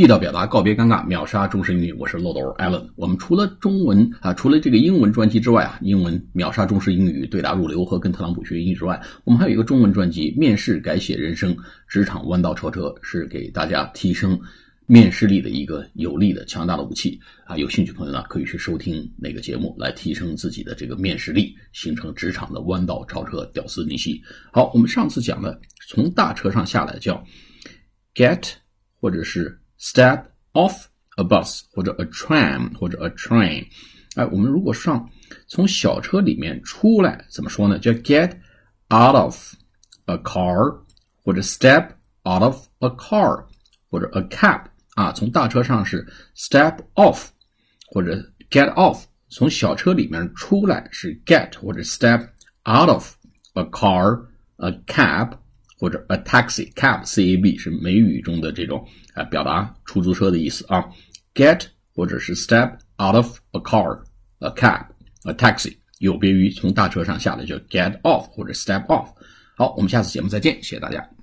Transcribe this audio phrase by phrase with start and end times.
[0.00, 1.92] 地道表达，告别尴尬，秒杀中式英语。
[1.92, 2.88] 我是漏斗 Allen。
[2.96, 11.54] 我们除了中文啊，除了这个英文专辑之外啊，英文秒杀中式英语，对答入流和跟特朗普学英语之外，我们还有一个中文专辑《面试改写人生，
[11.86, 14.40] 职场弯道超车》，是给大家提升
[14.86, 17.58] 面试力的一个有力的、强大的武器啊。
[17.58, 24.18] 有兴趣朋友呢，可以去收听那个节目，来提升自己的这个面试力，形成职场的弯道超车、屌丝逆袭。
[24.50, 25.60] 好，我们上次讲的
[25.90, 27.22] 从大车上下来叫
[28.14, 28.52] get，
[28.98, 30.85] 或者是 Step off
[31.17, 33.67] a bus 或者 a tram 或者 a train，
[34.15, 35.09] 哎，我们如果上
[35.47, 37.77] 从小车里面出来，怎么说呢？
[37.79, 38.31] 叫 get
[38.89, 39.53] out of
[40.05, 40.81] a car
[41.23, 41.89] 或者 step
[42.23, 43.45] out of a car
[43.89, 44.63] 或者 a cab
[44.95, 47.27] 啊，从大车上是 step off
[47.91, 48.15] 或者
[48.49, 52.29] get off，从小车里面出来是 get 或者 step
[52.65, 53.15] out of
[53.53, 54.25] a car
[54.57, 55.37] a cab。
[55.80, 60.84] 或者 a taxi cab c a b 是美语中的这种啊表达出租车的意思啊。
[61.34, 62.70] get 或者是 step
[63.02, 63.98] out of a car
[64.40, 64.84] a cab
[65.24, 69.08] a taxi 有别于从大车上下来就 get off 或者 step off。
[69.56, 71.19] 好，我们下次节目再见，谢谢大家。